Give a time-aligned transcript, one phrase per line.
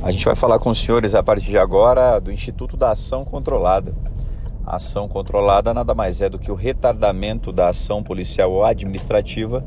[0.00, 3.24] A gente vai falar com os senhores a partir de agora do Instituto da Ação
[3.24, 3.92] Controlada.
[4.64, 9.64] A ação controlada nada mais é do que o retardamento da ação policial ou administrativa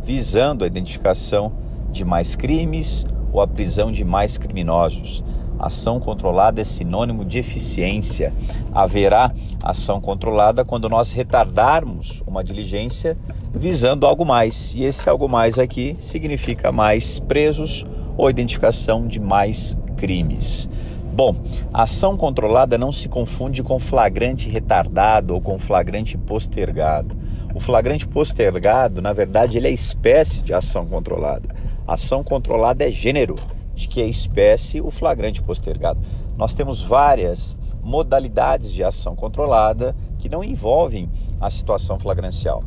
[0.00, 1.52] visando a identificação
[1.90, 5.24] de mais crimes ou a prisão de mais criminosos.
[5.58, 8.32] Ação controlada é sinônimo de eficiência.
[8.72, 13.16] Haverá ação controlada quando nós retardarmos uma diligência
[13.52, 14.74] visando algo mais.
[14.74, 17.84] E esse algo mais aqui significa mais presos
[18.16, 20.68] ou identificação de mais crimes.
[21.14, 21.36] Bom,
[21.72, 27.14] ação controlada não se confunde com flagrante retardado ou com flagrante postergado.
[27.54, 31.54] O flagrante postergado, na verdade, ele é espécie de ação controlada.
[31.86, 33.36] Ação controlada é gênero,
[33.74, 36.00] de que é espécie o flagrante postergado.
[36.36, 42.64] Nós temos várias modalidades de ação controlada que não envolvem a situação flagrancial.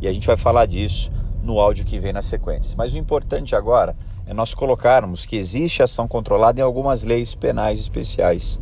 [0.00, 2.74] E a gente vai falar disso no áudio que vem na sequência.
[2.76, 3.94] Mas o importante agora
[4.26, 8.60] é nós colocarmos que existe ação controlada em algumas leis penais especiais.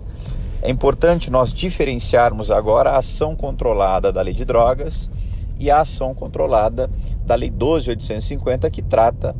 [0.60, 5.10] É importante nós diferenciarmos agora a ação controlada da lei de drogas
[5.58, 6.90] e a ação controlada
[7.24, 9.34] da lei 12850 que trata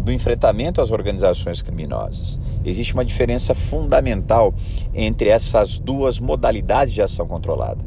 [0.00, 2.40] do enfrentamento às organizações criminosas.
[2.64, 4.54] Existe uma diferença fundamental
[4.94, 7.84] entre essas duas modalidades de ação controlada.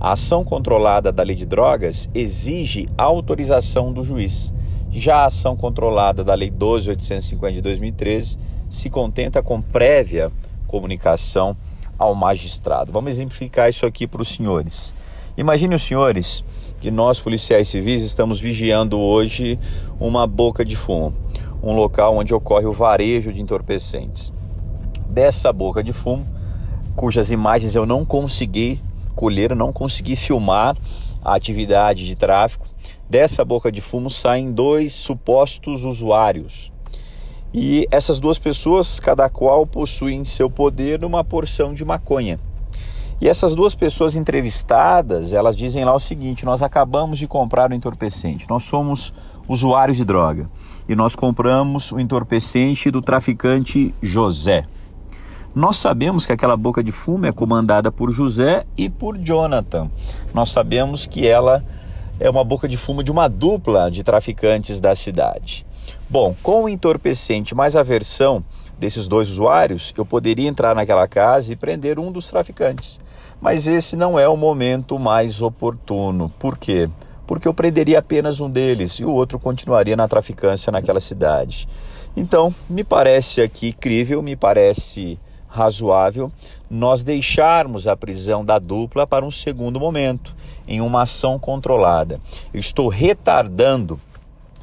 [0.00, 4.52] A ação controlada da lei de drogas exige autorização do juiz
[4.98, 10.30] já a ação controlada da Lei 12.850 de 2013 se contenta com prévia
[10.66, 11.56] comunicação
[11.98, 12.92] ao magistrado.
[12.92, 14.94] Vamos exemplificar isso aqui para os senhores.
[15.36, 16.44] Imagine os senhores
[16.80, 19.58] que nós, policiais civis, estamos vigiando hoje
[19.98, 21.14] uma boca de fumo,
[21.62, 24.32] um local onde ocorre o varejo de entorpecentes.
[25.08, 26.26] Dessa boca de fumo,
[26.94, 28.80] cujas imagens eu não consegui
[29.14, 30.76] colher, não consegui filmar
[31.24, 32.66] a atividade de tráfico,
[33.08, 36.70] Dessa boca de fumo saem dois supostos usuários.
[37.54, 42.38] E essas duas pessoas, cada qual possui em seu poder uma porção de maconha.
[43.20, 47.74] E essas duas pessoas entrevistadas, elas dizem lá o seguinte: nós acabamos de comprar o
[47.74, 49.14] entorpecente, nós somos
[49.48, 50.48] usuários de droga
[50.86, 54.66] e nós compramos o entorpecente do traficante José.
[55.54, 59.90] Nós sabemos que aquela boca de fumo é comandada por José e por Jonathan.
[60.34, 61.64] Nós sabemos que ela
[62.20, 65.64] é uma boca de fumo de uma dupla de traficantes da cidade.
[66.08, 68.44] Bom, com o entorpecente mais a versão
[68.78, 73.00] desses dois usuários, eu poderia entrar naquela casa e prender um dos traficantes.
[73.40, 76.32] Mas esse não é o momento mais oportuno.
[76.38, 76.88] Por quê?
[77.26, 81.68] Porque eu prenderia apenas um deles e o outro continuaria na traficância naquela cidade.
[82.16, 86.30] Então, me parece aqui crível, me parece razoável
[86.70, 90.36] nós deixarmos a prisão da dupla para um segundo momento,
[90.68, 92.20] em uma ação controlada.
[92.52, 93.98] Eu estou retardando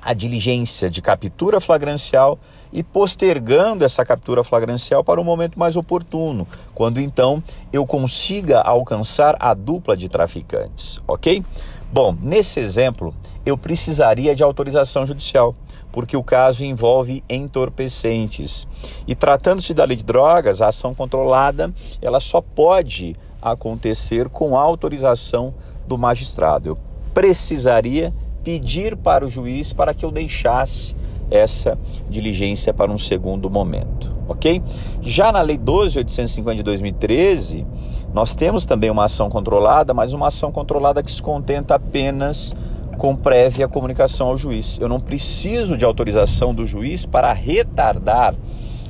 [0.01, 2.37] a diligência de captura flagrancial
[2.71, 7.43] e postergando essa captura flagrancial para um momento mais oportuno, quando então
[7.73, 11.43] eu consiga alcançar a dupla de traficantes, ok?
[11.91, 15.55] Bom, nesse exemplo, eu precisaria de autorização judicial
[15.91, 18.67] porque o caso envolve entorpecentes.
[19.07, 25.53] E tratando-se da lei de drogas, a ação controlada, ela só pode acontecer com autorização
[25.87, 26.69] do magistrado.
[26.69, 26.77] Eu
[27.13, 28.13] precisaria
[28.43, 30.95] pedir para o juiz para que eu deixasse
[31.31, 31.77] essa
[32.09, 34.61] diligência para um segundo momento, ok?
[35.01, 37.65] Já na Lei 12.850 de 2013,
[38.13, 42.55] nós temos também uma ação controlada, mas uma ação controlada que se contenta apenas
[42.97, 44.79] com prévia comunicação ao juiz.
[44.79, 48.35] Eu não preciso de autorização do juiz para retardar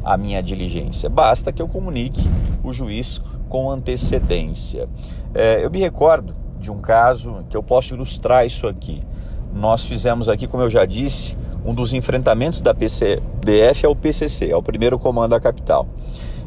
[0.03, 1.09] a minha diligência.
[1.09, 2.23] Basta que eu comunique
[2.63, 3.19] o juiz
[3.49, 4.87] com antecedência.
[5.33, 9.03] É, eu me recordo de um caso que eu posso ilustrar isso aqui.
[9.53, 14.49] Nós fizemos aqui, como eu já disse, um dos enfrentamentos da PCDF é o PCC,
[14.49, 15.87] é o primeiro comando da capital.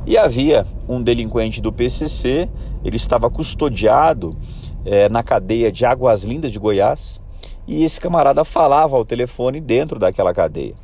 [0.05, 2.49] E havia um delinquente do PCC,
[2.85, 4.37] ele estava custodiado
[4.85, 7.21] é, na cadeia de Águas Lindas de Goiás,
[7.67, 10.75] e esse camarada falava ao telefone dentro daquela cadeia.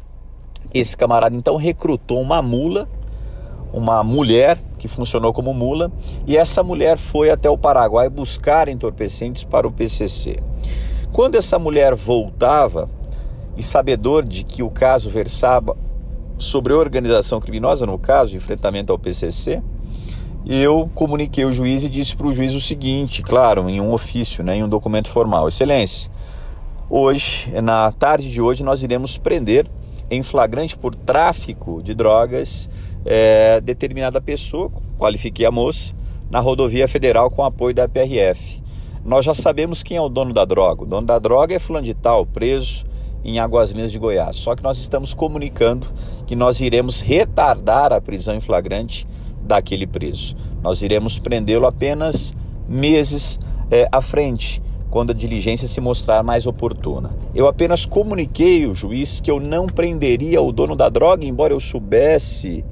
[0.73, 2.89] Esse camarada então recrutou uma mula,
[3.73, 5.91] uma mulher que funcionou como mula,
[6.27, 10.43] e essa mulher foi até o Paraguai buscar entorpecentes para o PCC.
[11.11, 12.91] Quando essa mulher voltava,
[13.57, 15.75] e sabedor de que o caso versava
[16.37, 19.63] sobre organização criminosa, no caso, enfrentamento ao PCC,
[20.45, 24.45] eu comuniquei ao juiz e disse para o juiz o seguinte, claro, em um ofício,
[24.45, 26.11] né, em um documento formal: Excelência,
[26.91, 29.67] Hoje, na tarde de hoje, nós iremos prender
[30.11, 32.69] em flagrante por tráfico de drogas
[33.05, 35.95] é, determinada pessoa, qualifiquei a moça,
[36.31, 38.63] na rodovia federal com apoio da PRF.
[39.05, 40.83] Nós já sabemos quem é o dono da droga.
[40.83, 42.87] O dono da droga é fulano de tal, preso
[43.23, 44.37] em Águas Lindas de Goiás.
[44.37, 45.87] Só que nós estamos comunicando
[46.27, 49.07] que nós iremos retardar a prisão em flagrante
[49.43, 50.37] daquele preso.
[50.63, 52.35] Nós iremos prendê-lo apenas
[52.67, 53.39] meses
[53.71, 57.11] é, à frente, quando a diligência se mostrar mais oportuna.
[57.35, 61.61] Eu apenas comuniquei ao juiz que eu não prenderia o dono da droga, embora eu
[61.61, 62.65] soubesse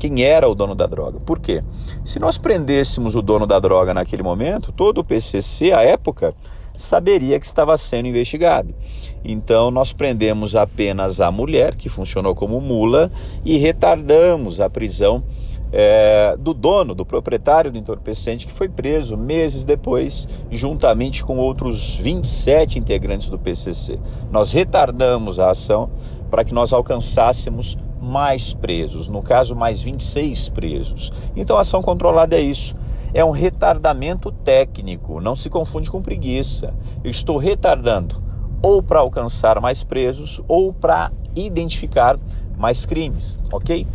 [0.00, 1.20] quem era o dono da droga.
[1.20, 1.62] Por quê?
[2.02, 6.34] Se nós prendêssemos o dono da droga naquele momento, todo o PCC, à época,
[6.74, 8.74] saberia que estava sendo investigado.
[9.22, 13.12] Então, nós prendemos apenas a mulher, que funcionou como mula,
[13.44, 15.22] e retardamos a prisão
[15.70, 21.96] é, do dono, do proprietário do entorpecente, que foi preso meses depois, juntamente com outros
[21.96, 23.98] 27 integrantes do PCC.
[24.32, 25.90] Nós retardamos a ação
[26.30, 31.12] para que nós alcançássemos mais presos, no caso, mais 26 presos.
[31.36, 32.74] Então, ação controlada é isso.
[33.12, 36.72] É um retardamento técnico, não se confunde com preguiça.
[37.02, 38.22] Eu estou retardando
[38.62, 42.18] ou para alcançar mais presos ou para identificar
[42.56, 43.86] mais crimes, ok?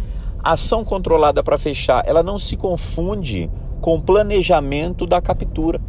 [0.45, 3.49] ação controlada para fechar, ela não se confunde
[3.81, 5.81] com planejamento da captura.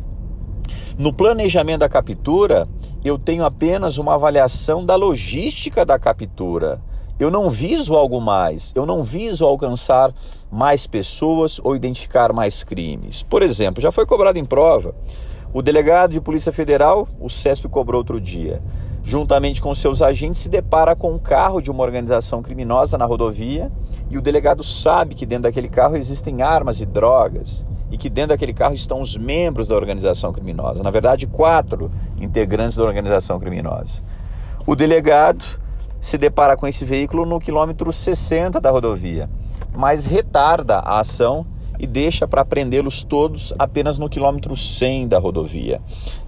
[0.99, 2.67] No planejamento da captura,
[3.05, 6.81] eu tenho apenas uma avaliação da logística da captura.
[7.19, 10.13] Eu não viso algo mais, eu não viso alcançar
[10.51, 13.23] mais pessoas ou identificar mais crimes.
[13.23, 14.95] Por exemplo, já foi cobrado em prova.
[15.51, 18.63] O delegado de Polícia Federal, o CESP cobrou outro dia,
[19.03, 23.73] juntamente com seus agentes, se depara com um carro de uma organização criminosa na rodovia
[24.11, 28.31] e o delegado sabe que dentro daquele carro existem armas e drogas e que dentro
[28.31, 30.83] daquele carro estão os membros da organização criminosa.
[30.83, 31.91] Na verdade, quatro
[32.21, 34.03] integrantes da organização criminosa.
[34.67, 35.65] O delegado
[36.07, 39.29] se depara com esse veículo no quilômetro 60 da rodovia,
[39.77, 41.45] mas retarda a ação
[41.81, 45.81] e deixa para prendê-los todos apenas no quilômetro 100 da rodovia.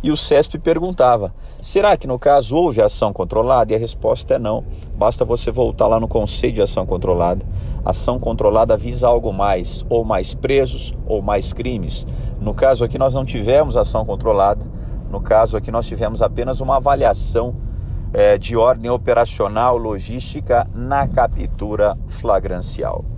[0.02, 3.72] E o CESP perguntava: será que no caso houve ação controlada?
[3.72, 4.64] E a resposta é não.
[4.96, 7.46] Basta você voltar lá no conceito de ação controlada.
[7.84, 12.04] Ação controlada visa algo mais, ou mais presos, ou mais crimes.
[12.40, 14.66] No caso aqui, nós não tivemos ação controlada.
[15.08, 17.67] No caso aqui, nós tivemos apenas uma avaliação
[18.12, 23.17] é, de ordem operacional, logística na captura flagrancial.